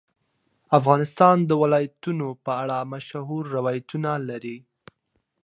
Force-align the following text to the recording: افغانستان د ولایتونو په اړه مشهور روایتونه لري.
افغانستان 0.79 1.37
د 1.49 1.51
ولایتونو 1.61 2.27
په 2.45 2.51
اړه 2.61 2.77
مشهور 2.93 3.43
روایتونه 3.57 4.11
لري. 4.29 4.57